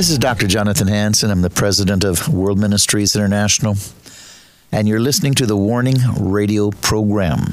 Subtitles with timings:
[0.00, 0.46] This is Dr.
[0.46, 1.30] Jonathan Hansen.
[1.30, 3.76] I'm the president of World Ministries International,
[4.72, 7.48] and you're listening to the Warning Radio program.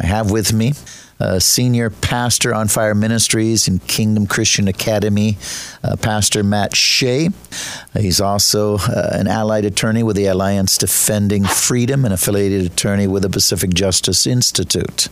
[0.00, 0.72] I have with me
[1.20, 5.36] a senior pastor on Fire Ministries and Kingdom Christian Academy,
[5.84, 7.28] uh, Pastor Matt Shea.
[7.92, 13.22] He's also uh, an allied attorney with the Alliance Defending Freedom, an affiliated attorney with
[13.22, 15.08] the Pacific Justice Institute.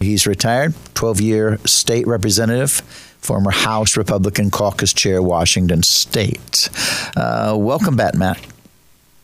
[0.00, 2.82] He's retired, 12 year state representative
[3.20, 6.68] former House Republican Caucus Chair, Washington State.
[7.16, 8.44] Uh, welcome back, Matt.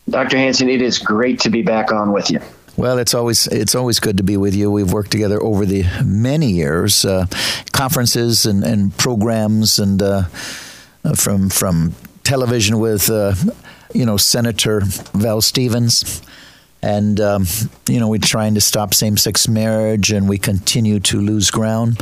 [0.09, 0.37] Dr.
[0.37, 2.39] Hansen, it is great to be back on with you.
[2.77, 4.69] Well, it's always it's always good to be with you.
[4.69, 7.25] We've worked together over the many years, uh,
[7.71, 10.23] conferences and, and programs, and uh,
[11.15, 13.33] from from television with uh,
[13.95, 14.81] you know Senator
[15.15, 16.21] Val Stevens,
[16.83, 17.47] and um,
[17.89, 21.99] you know we're trying to stop same-sex marriage, and we continue to lose ground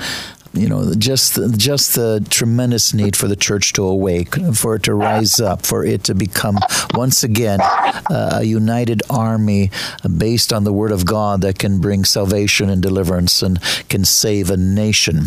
[0.55, 4.93] you know, just just the tremendous need for the church to awake, for it to
[4.93, 6.57] rise up, for it to become
[6.93, 9.71] once again uh, a united army
[10.17, 14.49] based on the Word of God that can bring salvation and deliverance and can save
[14.49, 15.25] a nation.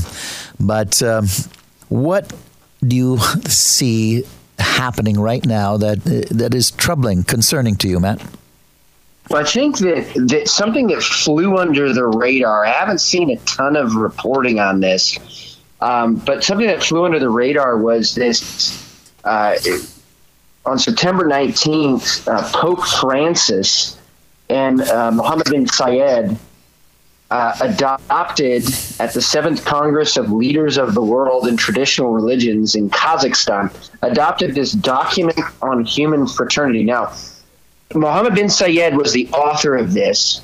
[0.58, 1.26] But um,
[1.88, 2.32] what
[2.86, 4.24] do you see
[4.58, 8.20] happening right now that that is troubling, concerning to you, Matt?
[9.28, 13.36] Well, I think that, that something that flew under the radar, I haven't seen a
[13.40, 19.12] ton of reporting on this, um, but something that flew under the radar was this
[19.24, 19.56] uh,
[20.64, 23.98] on September 19th, uh, Pope Francis
[24.48, 26.38] and uh, Mohammed bin Zayed
[27.30, 28.64] uh, adopted
[28.98, 34.54] at the seventh Congress of Leaders of the World in Traditional Religions in Kazakhstan, adopted
[34.54, 36.84] this document on human fraternity.
[36.84, 37.12] Now,
[37.94, 40.42] Mohammed bin Zayed was the author of this,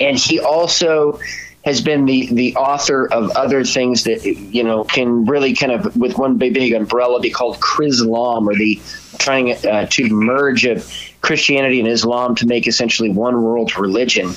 [0.00, 1.20] and he also
[1.64, 5.96] has been the the author of other things that you know can really kind of
[5.96, 8.80] with one big, big umbrella be called Chrislam or the
[9.18, 14.32] trying uh, to merge of Christianity and Islam to make essentially one world religion.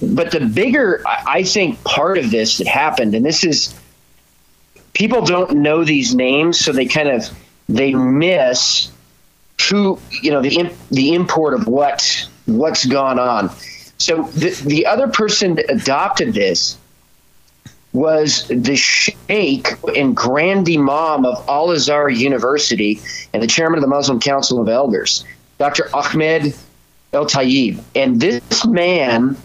[0.00, 3.74] But the bigger, I think, part of this that happened, and this is
[4.92, 7.28] people don't know these names, so they kind of
[7.68, 8.90] they miss
[9.68, 13.50] who you know the the import of what what's gone on.
[13.98, 16.76] So the the other person that adopted this
[17.92, 23.00] was the sheikh and grand imam of Al Azhar University
[23.32, 25.24] and the chairman of the Muslim Council of Elders,
[25.58, 25.94] Dr.
[25.94, 26.54] Ahmed
[27.12, 27.82] El Tayeb.
[27.94, 29.36] And this man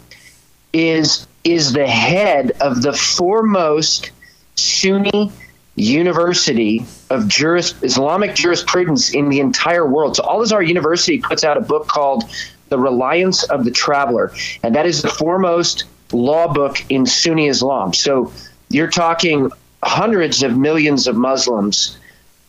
[0.72, 4.12] is is the head of the foremost
[4.56, 5.32] Sunni
[5.78, 10.16] university of juris, Islamic jurisprudence in the entire world.
[10.16, 12.24] So Al Azhar University puts out a book called
[12.70, 14.34] The Reliance of the Traveler,
[14.64, 17.94] and that is the foremost law book in Sunni Islam.
[17.94, 18.34] So
[18.70, 19.52] you're talking
[19.84, 21.98] hundreds of millions of Muslims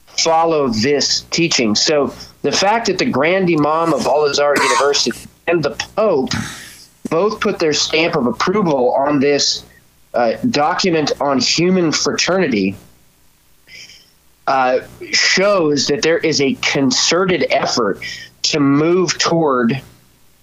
[0.06, 1.75] follow this teaching.
[1.75, 6.31] So the fact that the Grand Imam of Al Azhar University and the Pope
[7.10, 9.65] both put their stamp of approval on this
[10.15, 12.74] uh, document on human fraternity
[14.48, 14.80] uh,
[15.12, 18.00] shows that there is a concerted effort
[18.41, 19.83] to move toward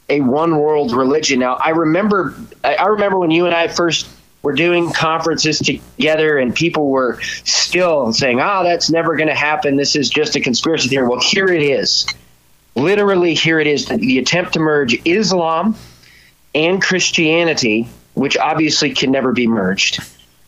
[0.09, 1.39] a one world religion.
[1.39, 4.07] Now, I remember, I remember when you and I first
[4.43, 9.35] were doing conferences together, and people were still saying, "Ah, oh, that's never going to
[9.35, 9.75] happen.
[9.75, 12.05] This is just a conspiracy theory." Well, here it is.
[12.75, 13.87] Literally, here it is.
[13.87, 15.75] The attempt to merge Islam
[16.53, 19.99] and Christianity, which obviously can never be merged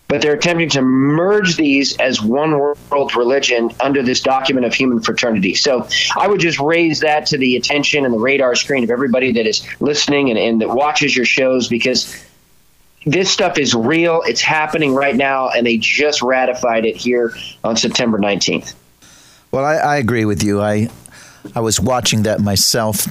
[0.08, 5.02] but they're attempting to merge these as one world religion under this document of human
[5.02, 5.54] fraternity.
[5.54, 9.34] So I would just raise that to the attention and the radar screen of everybody
[9.34, 12.24] that is listening and, and that watches your shows because
[13.06, 14.22] this stuff is real.
[14.26, 17.34] It's happening right now, and they just ratified it here
[17.64, 18.74] on September 19th.
[19.52, 20.62] Well, I, I agree with you.
[20.62, 20.90] I
[21.56, 23.08] I was watching that myself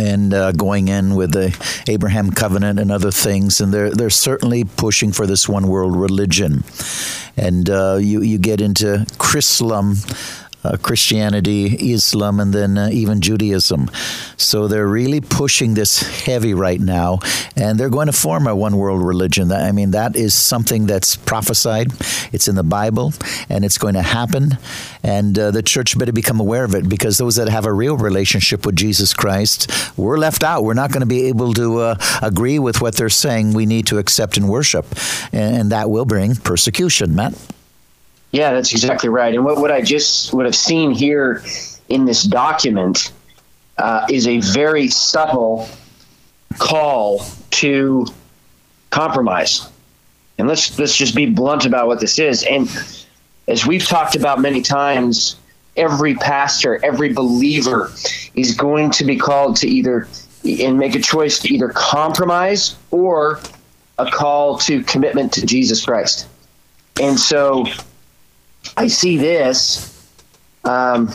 [0.00, 1.54] and uh, going in with the
[1.88, 6.64] Abraham covenant and other things, and they're they're certainly pushing for this one world religion,
[7.36, 9.96] and uh, you you get into Chrislam
[10.64, 13.90] uh, Christianity, Islam, and then uh, even Judaism.
[14.36, 17.20] So they're really pushing this heavy right now,
[17.56, 19.52] and they're going to form a one world religion.
[19.52, 21.92] I mean, that is something that's prophesied,
[22.32, 23.12] it's in the Bible,
[23.48, 24.58] and it's going to happen.
[25.02, 27.96] And uh, the church better become aware of it because those that have a real
[27.96, 30.64] relationship with Jesus Christ, we're left out.
[30.64, 33.86] We're not going to be able to uh, agree with what they're saying we need
[33.88, 34.86] to accept and worship,
[35.32, 37.34] and, and that will bring persecution, Matt.
[38.32, 39.34] Yeah, that's exactly right.
[39.34, 41.42] And what, what I just would have seen here
[41.88, 43.12] in this document
[43.76, 45.68] uh, is a very subtle
[46.58, 48.06] call to
[48.90, 49.68] compromise.
[50.38, 52.44] And let's let's just be blunt about what this is.
[52.44, 52.68] And
[53.48, 55.36] as we've talked about many times,
[55.76, 57.90] every pastor, every believer
[58.34, 60.08] is going to be called to either
[60.44, 63.40] and make a choice to either compromise or
[63.98, 66.26] a call to commitment to Jesus Christ.
[67.00, 67.66] And so
[68.76, 70.10] I see this,
[70.64, 71.12] um,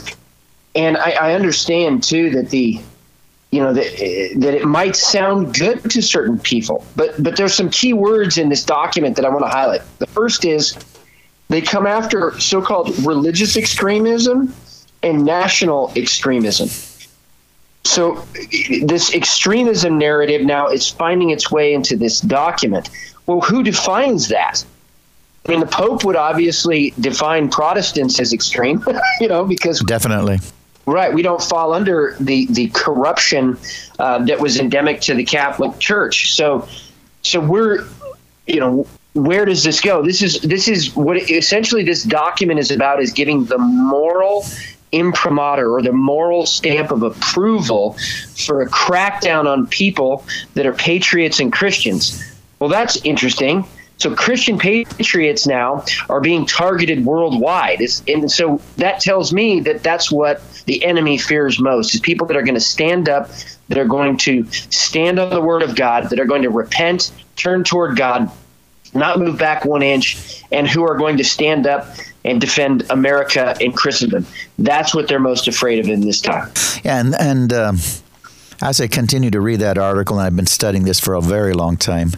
[0.74, 2.80] and I, I, understand too that the,
[3.50, 7.70] you know, that that it might sound good to certain people, but but there's some
[7.70, 9.82] key words in this document that I want to highlight.
[9.98, 10.76] The first is
[11.48, 14.52] they come after so-called religious extremism
[15.02, 16.68] and national extremism.
[17.84, 18.24] So
[18.88, 22.90] this extremism narrative now is finding its way into this document.
[23.26, 24.64] Well, who defines that?
[25.46, 28.84] I mean, the Pope would obviously define Protestants as extreme,
[29.20, 30.40] you know, because definitely.
[30.86, 33.58] Right, we don't fall under the the corruption
[33.98, 36.34] uh, that was endemic to the Catholic Church.
[36.34, 36.68] So,
[37.22, 37.86] so we're,
[38.46, 40.02] you know, where does this go?
[40.02, 44.44] This is this is what essentially this document is about: is giving the moral
[44.92, 47.96] imprimatur or the moral stamp of approval
[48.46, 52.22] for a crackdown on people that are patriots and Christians.
[52.60, 53.64] Well, that's interesting
[53.98, 57.80] so Christian patriots now are being targeted worldwide.
[57.80, 62.26] It's, and so that tells me that that's what the enemy fears most is people
[62.26, 63.30] that are going to stand up,
[63.68, 67.10] that are going to stand on the word of God, that are going to repent,
[67.36, 68.30] turn toward God,
[68.92, 71.88] not move back one inch, and who are going to stand up
[72.24, 74.26] and defend America and Christendom.
[74.58, 76.52] That's what they're most afraid of in this time.
[76.84, 77.78] Yeah, and, and um
[78.62, 81.52] as I continue to read that article, and I've been studying this for a very
[81.52, 82.12] long time,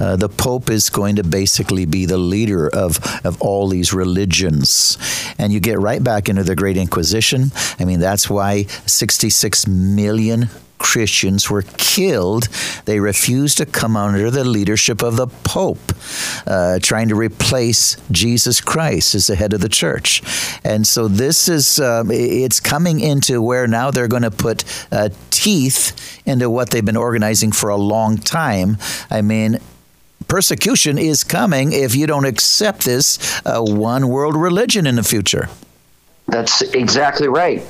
[0.00, 4.98] uh, the Pope is going to basically be the leader of, of all these religions.
[5.38, 7.52] And you get right back into the Great Inquisition.
[7.78, 12.48] I mean, that's why 66 million Christians were killed,
[12.84, 15.92] they refused to come under the leadership of the Pope,
[16.46, 20.22] uh, trying to replace Jesus Christ as the head of the church.
[20.64, 25.10] And so this is, uh, it's coming into where now they're going to put uh,
[25.30, 28.76] teeth into what they've been organizing for a long time.
[29.10, 29.58] I mean,
[30.28, 35.48] persecution is coming if you don't accept this uh, one world religion in the future.
[36.26, 37.62] That's exactly right.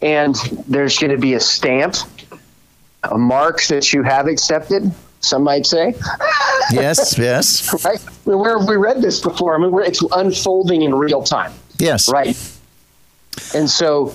[0.00, 0.34] And
[0.68, 1.96] there's going to be a stamp
[3.02, 5.94] a mark that you have accepted, some might say.
[6.72, 7.84] yes, yes.
[7.84, 8.00] right?
[8.24, 9.54] Where have we read this before?
[9.54, 11.52] I mean, it's unfolding in real time.
[11.78, 12.08] Yes.
[12.10, 12.36] Right.
[13.54, 14.14] And so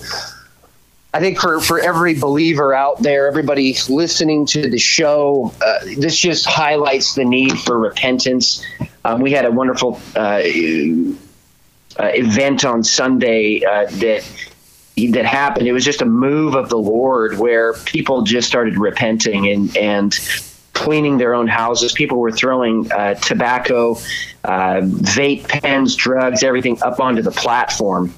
[1.14, 6.18] I think for, for every believer out there, everybody listening to the show, uh, this
[6.18, 8.64] just highlights the need for repentance.
[9.04, 10.40] Um, we had a wonderful uh, uh,
[11.98, 14.28] event on Sunday uh, that
[14.96, 15.66] that happened.
[15.66, 20.18] It was just a move of the Lord where people just started repenting and and
[20.72, 21.92] cleaning their own houses.
[21.92, 23.92] People were throwing uh, tobacco,
[24.44, 28.12] uh, vape pens, drugs, everything up onto the platform.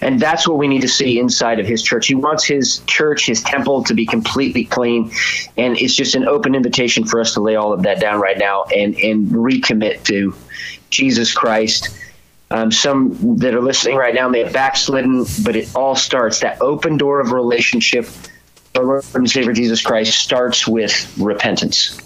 [0.00, 2.06] And that's what we need to see inside of his church.
[2.06, 5.12] He wants his church, his temple to be completely clean.
[5.58, 8.38] And it's just an open invitation for us to lay all of that down right
[8.38, 10.34] now and, and recommit to
[10.88, 11.94] Jesus Christ
[12.52, 16.60] um, some that are listening right now may have backslidden, but it all starts that
[16.60, 18.08] open door of relationship.
[18.76, 21.98] Our Lord and Savior Jesus Christ starts with repentance.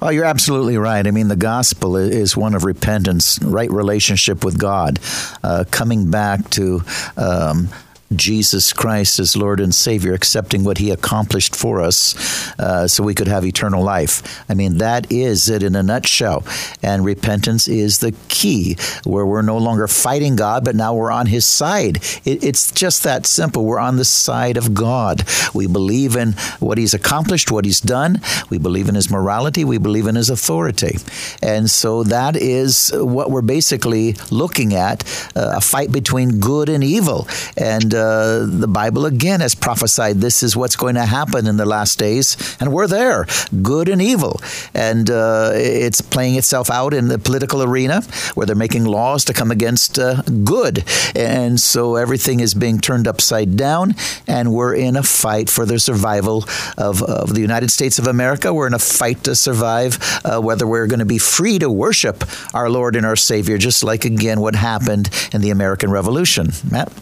[0.00, 1.06] Oh, you're absolutely right.
[1.06, 5.00] I mean, the gospel is one of repentance, right relationship with God,
[5.42, 6.82] uh, coming back to
[7.16, 7.68] um,
[8.14, 12.14] Jesus Christ as Lord and Savior, accepting what He accomplished for us
[12.58, 14.44] uh, so we could have eternal life.
[14.48, 16.44] I mean, that is it in a nutshell.
[16.82, 21.26] And repentance is the key, where we're no longer fighting God, but now we're on
[21.26, 21.96] His side.
[22.24, 23.64] It, it's just that simple.
[23.64, 25.24] We're on the side of God.
[25.52, 28.20] We believe in what He's accomplished, what He's done.
[28.50, 29.64] We believe in His morality.
[29.64, 30.98] We believe in His authority.
[31.42, 35.02] And so that is what we're basically looking at
[35.34, 37.26] uh, a fight between good and evil.
[37.56, 41.66] And uh, the Bible again has prophesied this is what's going to happen in the
[41.66, 43.26] last days, and we're there,
[43.62, 44.40] good and evil.
[44.74, 48.02] And uh, it's playing itself out in the political arena
[48.34, 50.84] where they're making laws to come against uh, good.
[51.14, 53.94] And so everything is being turned upside down,
[54.26, 56.44] and we're in a fight for the survival
[56.76, 58.52] of, of the United States of America.
[58.52, 62.24] We're in a fight to survive uh, whether we're going to be free to worship
[62.54, 66.50] our Lord and our Savior, just like again what happened in the American Revolution.
[66.70, 66.92] Matt?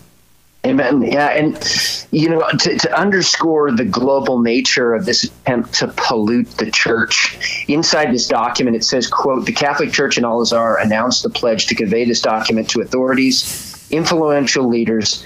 [0.65, 1.03] Amen.
[1.03, 6.49] Yeah, and you know, to, to, underscore the global nature of this attempt to pollute
[6.57, 11.29] the church, inside this document it says, "quote The Catholic Church in Al-Azhar announced the
[11.29, 15.23] pledge to convey this document to authorities, influential leaders,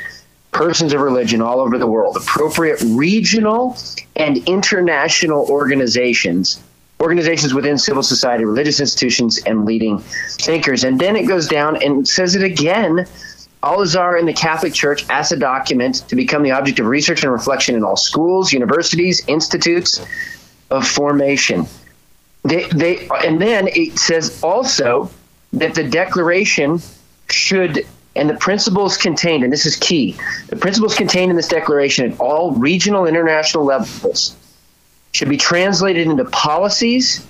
[0.50, 3.76] persons of religion all over the world, appropriate regional
[4.16, 6.60] and international organizations."
[7.00, 10.00] Organizations within civil society, religious institutions, and leading
[10.40, 10.82] thinkers.
[10.82, 13.06] And then it goes down and says it again
[13.62, 17.32] Al-Azhar in the Catholic Church as a document to become the object of research and
[17.32, 20.04] reflection in all schools, universities, institutes
[20.70, 21.66] of formation.
[22.44, 25.10] They, they, and then it says also
[25.54, 26.80] that the declaration
[27.30, 27.84] should,
[28.14, 32.20] and the principles contained, and this is key, the principles contained in this declaration at
[32.20, 34.36] all regional international levels
[35.12, 37.26] should be translated into policies,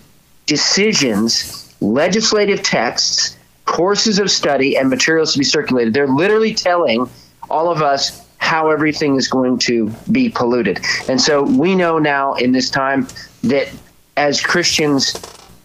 [0.46, 3.37] decisions, legislative texts,
[3.68, 5.92] courses of study and materials to be circulated.
[5.92, 7.08] They're literally telling
[7.50, 10.80] all of us how everything is going to be polluted.
[11.08, 13.06] And so we know now in this time
[13.44, 13.68] that
[14.16, 15.14] as Christians,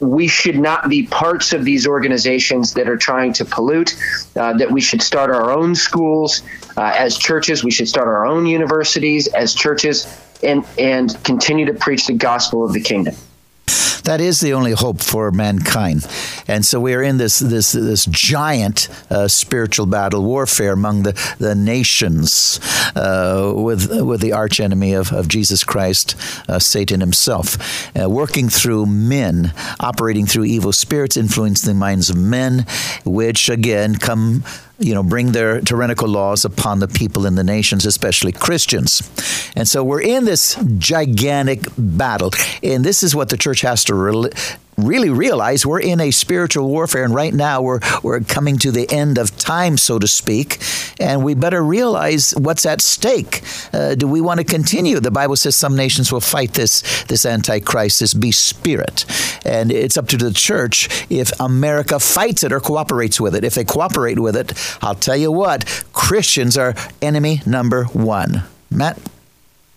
[0.02, 3.96] we should not be parts of these organizations that are trying to pollute,
[4.36, 6.44] uh, that we should start our own schools.
[6.76, 10.06] Uh, as churches, we should start our own universities as churches
[10.44, 13.16] and, and continue to preach the gospel of the kingdom.
[14.04, 16.06] That is the only hope for mankind.
[16.48, 21.36] And so we are in this this this giant uh, spiritual battle warfare among the
[21.40, 22.60] the nations
[22.96, 26.16] uh, with with the archenemy of, of Jesus Christ,
[26.50, 27.58] uh, Satan himself,
[27.96, 32.66] uh, working through men, operating through evil spirits, influencing the minds of men,
[33.06, 34.44] which again come
[34.80, 39.10] you know, bring their tyrannical laws upon the people in the nations, especially Christians.
[39.56, 42.32] And so we're in this gigantic battle.
[42.62, 44.30] And this is what the church has to re-
[44.86, 48.90] really realize we're in a spiritual warfare and right now we're we're coming to the
[48.92, 50.60] end of time so to speak
[51.00, 53.42] and we better realize what's at stake.
[53.74, 55.00] Uh, do we want to continue?
[55.00, 59.06] The bible says some nations will fight this this antichrist this beast spirit.
[59.46, 63.44] And it's up to the church if america fights it or cooperates with it.
[63.44, 68.44] If they cooperate with it i'll tell you what christians are enemy number one.
[68.70, 68.98] Matt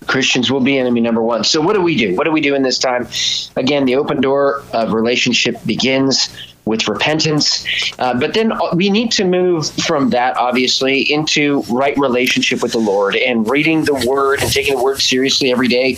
[0.06, 1.44] Christians will be enemy number one.
[1.44, 2.14] So, what do we do?
[2.14, 3.08] What do we do in this time?
[3.56, 6.28] Again, the open door of relationship begins
[6.64, 7.64] with repentance.
[7.98, 12.78] Uh, but then we need to move from that, obviously, into right relationship with the
[12.78, 15.96] Lord and reading the Word and taking the Word seriously every day.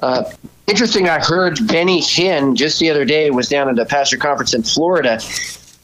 [0.00, 0.24] Uh,
[0.66, 4.54] interesting, I heard Benny Hinn just the other day was down at a pastor conference
[4.54, 5.20] in Florida.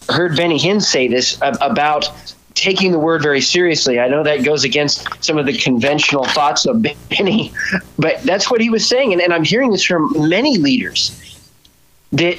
[0.09, 2.11] Heard Benny Hinn say this about
[2.59, 3.99] taking the word very seriously.
[4.01, 7.53] I know that goes against some of the conventional thoughts of Benny,
[7.99, 9.13] but that's what he was saying.
[9.13, 11.41] And, and I'm hearing this from many leaders
[12.13, 12.39] that,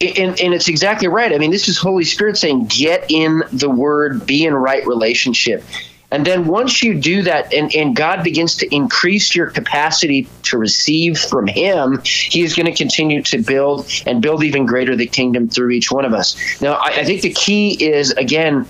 [0.00, 1.32] and, and it's exactly right.
[1.32, 5.62] I mean, this is Holy Spirit saying, get in the word, be in right relationship.
[6.10, 10.58] And then once you do that, and, and God begins to increase your capacity to
[10.58, 15.08] receive from Him, He is going to continue to build and build even greater the
[15.08, 16.36] kingdom through each one of us.
[16.60, 18.68] Now, I, I think the key is, again,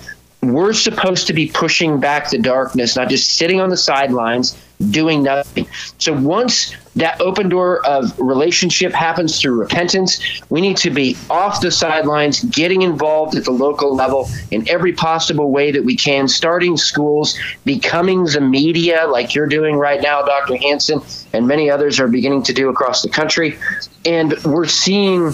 [0.53, 4.57] we're supposed to be pushing back the darkness, not just sitting on the sidelines
[4.91, 5.67] doing nothing.
[5.99, 10.21] So once that open door of relationship happens through repentance,
[10.51, 14.93] we need to be off the sidelines, getting involved at the local level in every
[14.93, 20.23] possible way that we can, starting schools, becoming the media like you're doing right now,
[20.23, 20.57] Dr.
[20.57, 21.01] Hansen,
[21.33, 23.59] and many others are beginning to do across the country.
[24.05, 25.33] And we're seeing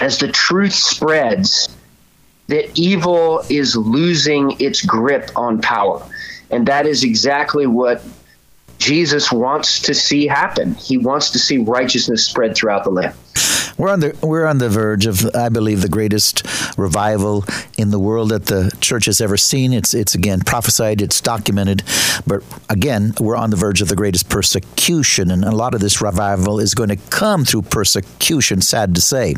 [0.00, 1.68] as the truth spreads,
[2.48, 6.06] that evil is losing its grip on power.
[6.50, 8.02] And that is exactly what
[8.78, 10.74] Jesus wants to see happen.
[10.74, 13.14] He wants to see righteousness spread throughout the land.
[13.78, 16.42] We're on the we're on the verge of, I believe, the greatest
[16.78, 17.44] revival
[17.76, 19.72] in the world that the church has ever seen.
[19.74, 21.82] It's it's again prophesied, it's documented,
[22.26, 26.00] but again, we're on the verge of the greatest persecution, and a lot of this
[26.00, 28.62] revival is going to come through persecution.
[28.62, 29.34] Sad to say,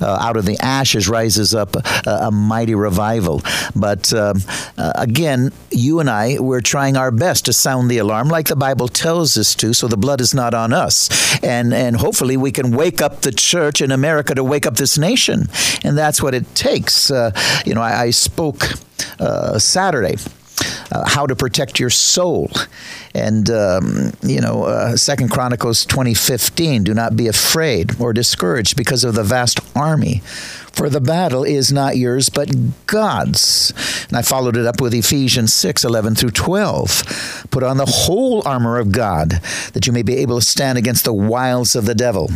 [0.00, 3.42] uh, out of the ashes rises up a, a mighty revival.
[3.74, 4.38] But um,
[4.78, 8.56] uh, again, you and I, we're trying our best to sound the alarm, like the
[8.56, 11.08] Bible tells us to, so the blood is not on us,
[11.42, 14.98] and and hopefully we can wake up the church in America to wake up this
[14.98, 15.48] nation,
[15.84, 17.10] and that's what it takes.
[17.10, 17.32] Uh,
[17.64, 18.64] you know, I, I spoke
[19.18, 20.16] uh, Saturday.
[20.92, 22.50] Uh, how to protect your soul
[23.14, 29.04] and um, you know uh, second chronicles 2015 do not be afraid or discouraged because
[29.04, 30.18] of the vast army
[30.72, 32.50] for the battle is not yours but
[32.86, 33.72] god's
[34.08, 38.46] and i followed it up with ephesians 6 11 through 12 put on the whole
[38.46, 39.30] armor of god
[39.72, 42.28] that you may be able to stand against the wiles of the devil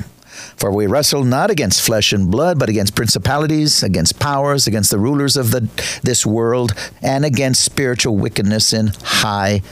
[0.56, 4.98] for we wrestle not against flesh and blood, but against principalities, against powers, against the
[4.98, 5.68] rulers of the,
[6.02, 6.72] this world,
[7.02, 9.62] and against spiritual wickedness in high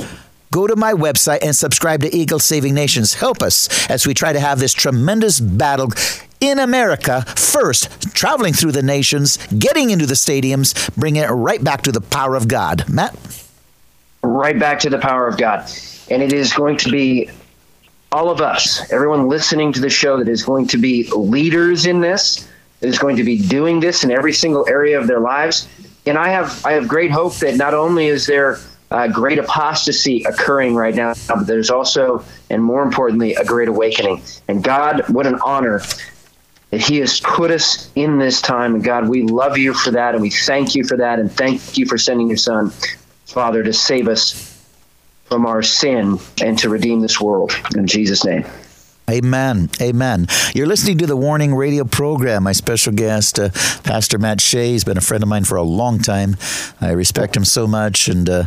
[0.50, 3.14] go to my website and subscribe to Eagle Saving Nations.
[3.14, 5.90] Help us as we try to have this tremendous battle
[6.42, 11.82] in America first, traveling through the nations, getting into the stadiums, bringing it right back
[11.82, 12.84] to the power of God.
[12.90, 13.16] Matt?
[14.22, 15.70] Right back to the power of God.
[16.10, 17.30] And it is going to be
[18.10, 22.00] all of us, everyone listening to the show, that is going to be leaders in
[22.00, 22.46] this,
[22.80, 25.68] that is going to be doing this in every single area of their lives.
[26.04, 28.58] And I have I have great hope that not only is there
[28.90, 34.20] uh, great apostasy occurring right now, but there's also, and more importantly, a great awakening.
[34.48, 35.80] And God, what an honor
[36.72, 38.74] He has put us in this time.
[38.74, 41.76] And God, we love you for that, and we thank you for that, and thank
[41.76, 42.70] you for sending your Son,
[43.26, 44.48] Father, to save us
[45.26, 47.52] from our sin and to redeem this world.
[47.76, 48.44] In Jesus' name.
[49.10, 49.68] Amen.
[49.80, 50.26] Amen.
[50.54, 52.44] You're listening to the Warning Radio program.
[52.44, 53.50] My special guest, uh,
[53.82, 56.36] Pastor Matt Shea, has been a friend of mine for a long time.
[56.80, 58.44] I respect him so much, and uh,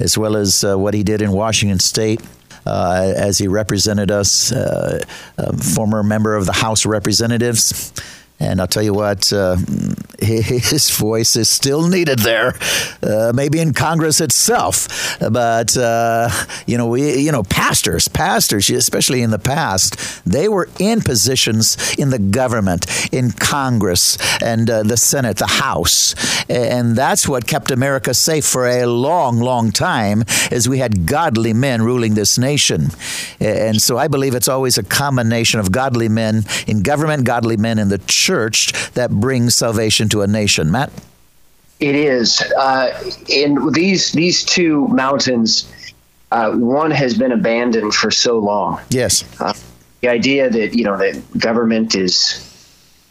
[0.00, 2.20] as well as uh, what he did in Washington State
[2.68, 5.04] as he represented us, uh,
[5.74, 7.92] former member of the House of Representatives.
[8.40, 9.56] And I'll tell you what, uh,
[10.20, 12.54] his voice is still needed there,
[13.02, 15.18] uh, maybe in Congress itself.
[15.18, 16.30] But uh,
[16.66, 21.96] you know, we, you know, pastors, pastors, especially in the past, they were in positions
[21.98, 26.14] in the government, in Congress, and uh, the Senate, the House,
[26.48, 30.22] and that's what kept America safe for a long, long time,
[30.52, 32.88] as we had godly men ruling this nation.
[33.40, 37.80] And so, I believe it's always a combination of godly men in government, godly men
[37.80, 40.70] in the church church that brings salvation to a nation.
[40.70, 40.92] Matt?
[41.80, 42.42] It is.
[42.58, 42.92] Uh,
[43.28, 45.72] in these these two mountains,
[46.30, 48.80] uh, one has been abandoned for so long.
[48.90, 49.24] Yes.
[49.40, 49.54] Uh,
[50.02, 52.44] the idea that you know that government is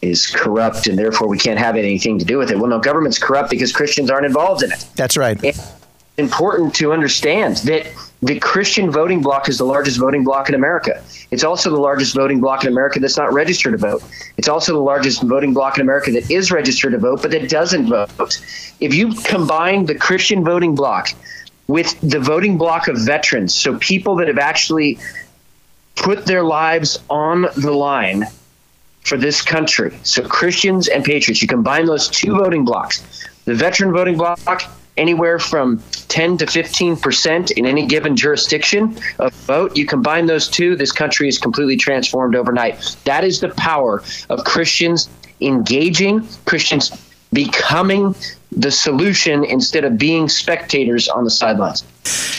[0.04, 2.60] is corrupt and therefore we can't have anything to do with it.
[2.60, 4.86] Well, no, government's corrupt because Christians aren't involved in it.
[4.96, 5.44] That's right.
[5.44, 5.74] It's
[6.18, 7.88] important to understand that
[8.22, 11.04] the Christian voting bloc is the largest voting bloc in America.
[11.30, 14.04] It's also the largest voting bloc in America that's not registered to vote.
[14.38, 17.50] It's also the largest voting bloc in America that is registered to vote, but that
[17.50, 18.42] doesn't vote.
[18.80, 21.10] If you combine the Christian voting bloc
[21.68, 24.98] with the voting bloc of veterans, so people that have actually
[25.96, 28.26] put their lives on the line
[29.02, 33.92] for this country, so Christians and patriots, you combine those two voting blocs, the veteran
[33.92, 34.40] voting bloc
[34.98, 39.76] anywhere from 10 to 15 percent in any given jurisdiction of vote.
[39.78, 42.96] You combine those two, this country is completely transformed overnight.
[43.06, 45.10] That is the power of Christians
[45.42, 46.92] engaging, Christians
[47.34, 48.16] becoming
[48.52, 51.84] the solution instead of being spectators on the sidelines.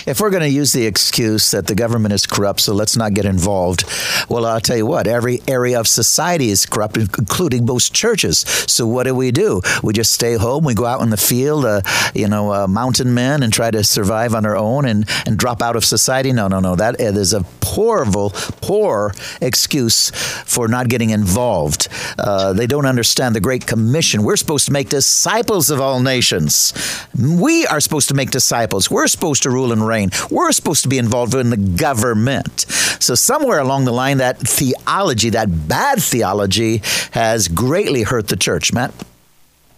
[0.07, 3.15] If we're going to use the excuse that the government is corrupt, so let's not
[3.15, 3.85] get involved,
[4.29, 8.41] well, I'll tell you what, every area of society is corrupt, including most churches.
[8.67, 9.61] So what do we do?
[9.83, 11.83] We just stay home, we go out in the field, uh,
[12.15, 15.63] you know, uh, mountain men, and try to survive on our own and, and drop
[15.63, 16.33] out of society?
[16.33, 16.77] No, no, no.
[16.77, 21.89] That is a horrible, poor excuse for not getting involved.
[22.19, 24.23] Uh, they don't understand the Great Commission.
[24.23, 26.73] We're supposed to make disciples of all nations.
[27.19, 28.91] We are supposed to make disciples.
[28.91, 30.11] We're supposed to rule and reign.
[30.31, 32.61] We're supposed to be involved in the government.
[33.01, 38.73] So, somewhere along the line, that theology, that bad theology, has greatly hurt the church,
[38.73, 38.93] Matt.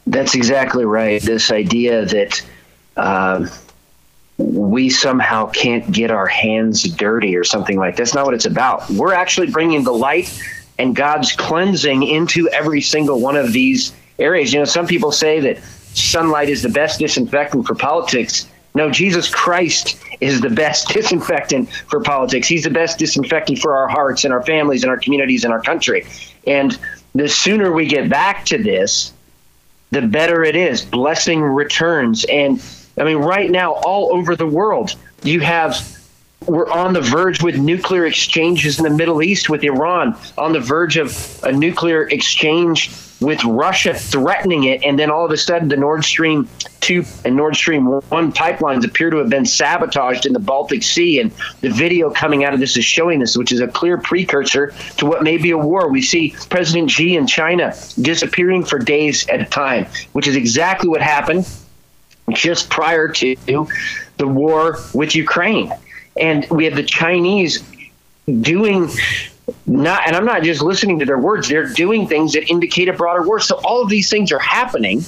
[0.07, 1.23] That's exactly right.
[1.23, 2.43] This idea that
[2.97, 3.47] uh,
[4.39, 8.89] we somehow can't get our hands dirty or something like that's not what it's about.
[8.91, 10.29] We're actually bringing the light
[10.79, 14.53] and God's cleansing into every single one of these areas.
[14.53, 15.59] You know, some people say that
[15.95, 18.50] sunlight is the best disinfectant for politics.
[18.75, 22.47] No, Jesus Christ is the best disinfectant for politics.
[22.47, 25.61] He's the best disinfectant for our hearts and our families and our communities and our
[25.61, 26.07] country.
[26.47, 26.79] And
[27.15, 29.13] the sooner we get back to this,
[29.91, 30.85] the better it is.
[30.85, 32.25] Blessing returns.
[32.25, 32.63] And
[32.97, 35.97] I mean, right now, all over the world, you have
[36.47, 40.61] we're on the verge with nuclear exchanges in the Middle East with Iran, on the
[40.61, 45.69] verge of a nuclear exchange with Russia threatening it, and then all of a sudden
[45.69, 46.49] the Nord Stream
[46.81, 51.21] 2 and Nord Stream 1 pipelines appear to have been sabotaged in the Baltic Sea.
[51.21, 51.31] And
[51.61, 55.07] the video coming out of this is showing this, which is a clear precursor to
[55.07, 55.91] what may be a war.
[55.91, 60.89] We see President Xi in China disappearing for days at a time, which is exactly
[60.89, 61.47] what happened
[62.33, 63.37] just prior to
[64.17, 65.73] the war with Ukraine.
[66.19, 67.63] And we have the Chinese
[68.27, 68.89] doing
[69.67, 72.93] not and I'm not just listening to their words, they're doing things that indicate a
[72.93, 73.41] broader war.
[73.41, 75.05] So all of these things are happening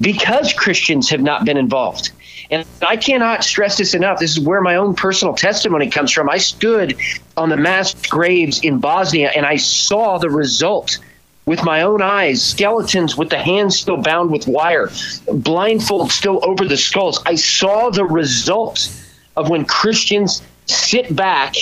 [0.00, 2.12] because Christians have not been involved.
[2.50, 4.20] And I cannot stress this enough.
[4.20, 6.30] This is where my own personal testimony comes from.
[6.30, 6.96] I stood
[7.36, 10.98] on the mass graves in Bosnia and I saw the result
[11.44, 14.90] with my own eyes skeletons with the hands still bound with wire,
[15.32, 17.22] blindfold still over the skulls.
[17.26, 18.90] I saw the result
[19.36, 21.54] of when Christians sit back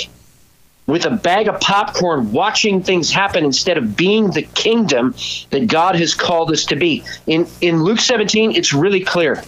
[0.87, 5.15] with a bag of popcorn watching things happen instead of being the kingdom
[5.51, 7.05] that God has called us to be.
[7.27, 9.43] In in Luke 17 it's really clear.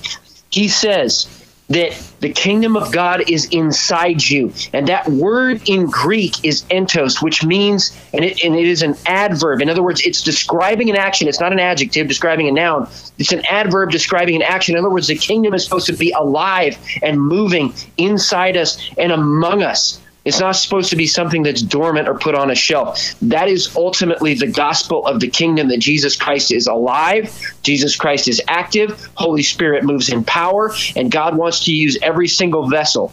[0.51, 1.29] He says
[1.69, 4.53] that the kingdom of God is inside you.
[4.73, 8.97] And that word in Greek is entos, which means, and it, and it is an
[9.07, 9.61] adverb.
[9.61, 11.29] In other words, it's describing an action.
[11.29, 12.89] It's not an adjective describing a noun.
[13.19, 14.77] It's an adverb describing an action.
[14.77, 19.13] In other words, the kingdom is supposed to be alive and moving inside us and
[19.13, 20.01] among us.
[20.29, 23.15] It's not supposed to be something that's dormant or put on a shelf.
[23.23, 28.29] That is ultimately the gospel of the kingdom that Jesus Christ is alive, Jesus Christ
[28.29, 33.11] is active, Holy Spirit moves in power, and God wants to use every single vessel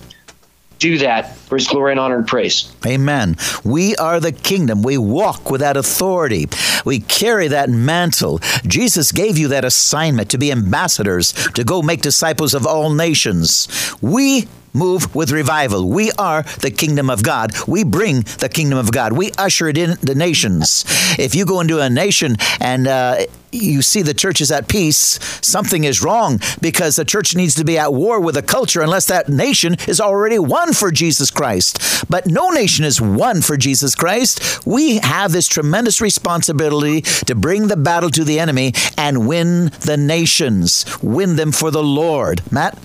[0.79, 2.71] do that for his glory and honor and praise.
[2.85, 3.35] Amen.
[3.63, 4.83] We are the kingdom.
[4.83, 6.47] We walk with that authority.
[6.85, 8.39] We carry that mantle.
[8.65, 13.67] Jesus gave you that assignment to be ambassadors, to go make disciples of all nations.
[14.01, 15.89] We move with revival.
[15.89, 17.53] We are the kingdom of God.
[17.67, 19.13] We bring the kingdom of God.
[19.13, 20.83] We usher it in the nations.
[21.17, 25.19] If you go into a nation and uh, you see the church is at peace,
[25.41, 29.07] something is wrong because the church needs to be at war with a culture unless
[29.07, 32.05] that nation is already won for Jesus Christ.
[32.09, 34.65] But no nation is won for Jesus Christ.
[34.65, 39.97] We have this tremendous responsibility to bring the battle to the enemy and win the
[39.97, 42.41] nations, win them for the Lord.
[42.51, 42.77] Matt?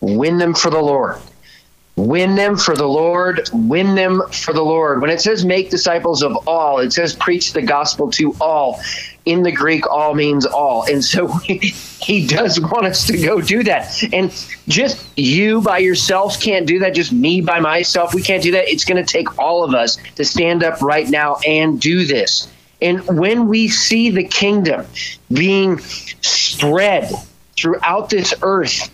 [0.00, 1.20] Win them for the Lord.
[2.00, 3.50] Win them for the Lord.
[3.52, 5.02] Win them for the Lord.
[5.02, 8.80] When it says make disciples of all, it says preach the gospel to all.
[9.26, 10.84] In the Greek, all means all.
[10.90, 14.02] And so he does want us to go do that.
[14.14, 14.32] And
[14.66, 16.94] just you by yourself can't do that.
[16.94, 18.68] Just me by myself, we can't do that.
[18.68, 22.50] It's going to take all of us to stand up right now and do this.
[22.80, 24.86] And when we see the kingdom
[25.30, 27.12] being spread
[27.58, 28.90] throughout this earth,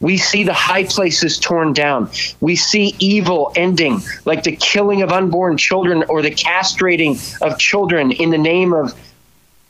[0.00, 2.08] we see the high places torn down.
[2.40, 8.12] We see evil ending, like the killing of unborn children or the castrating of children
[8.12, 8.98] in the name of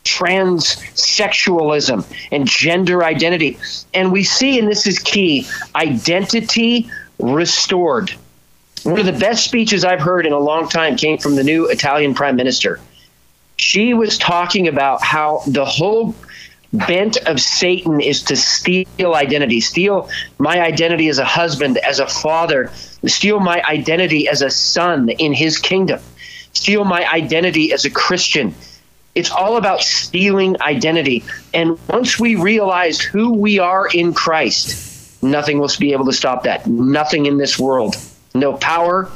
[0.05, 3.59] transsexualism and gender identity.
[3.93, 6.89] And we see, and this is key, identity
[7.19, 8.11] restored.
[8.83, 11.67] One of the best speeches I've heard in a long time came from the new
[11.67, 12.79] Italian prime minister.
[13.57, 16.15] She was talking about how the whole
[16.73, 22.07] bent of Satan is to steal identity, steal my identity as a husband, as a
[22.07, 22.71] father,
[23.05, 25.99] steal my identity as a son in his kingdom,
[26.53, 28.55] steal my identity as a Christian.
[29.13, 31.25] It's all about stealing identity.
[31.53, 36.43] And once we realize who we are in Christ, nothing will be able to stop
[36.43, 36.65] that.
[36.65, 37.95] Nothing in this world.
[38.33, 39.11] No power,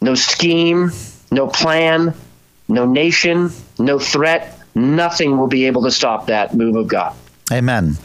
[0.00, 0.92] no scheme,
[1.32, 2.14] no plan,
[2.68, 7.16] no nation, no threat, Nothing will be able to stop that move of God.
[7.50, 7.96] Amen.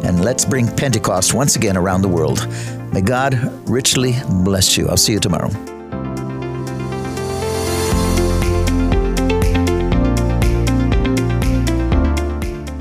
[0.02, 2.46] and let's bring Pentecost once again around the world.
[2.92, 3.34] May God
[3.68, 4.88] richly bless you.
[4.88, 5.50] I'll see you tomorrow.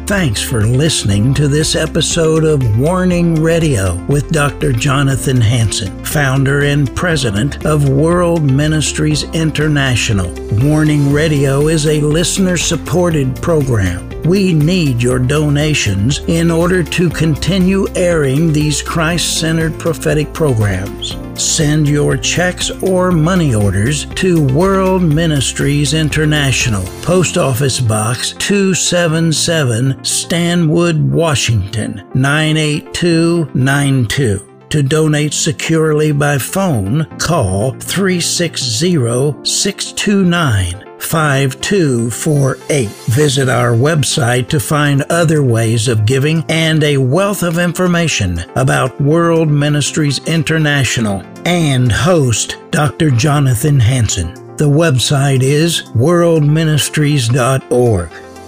[0.09, 4.73] Thanks for listening to this episode of Warning Radio with Dr.
[4.73, 10.33] Jonathan Hansen, founder and president of World Ministries International.
[10.63, 14.09] Warning Radio is a listener supported program.
[14.23, 21.15] We need your donations in order to continue airing these Christ centered prophetic programs.
[21.39, 31.11] Send your checks or money orders to World Ministries International, Post Office Box 277, Stanwood,
[31.11, 34.48] Washington 98292.
[34.69, 42.89] To donate securely by phone, call 360 629 5248.
[42.89, 49.01] Visit our website to find other ways of giving and a wealth of information about
[49.01, 53.09] World Ministries International and host Dr.
[53.09, 54.35] Jonathan Hansen.
[54.57, 58.28] The website is worldministries.org.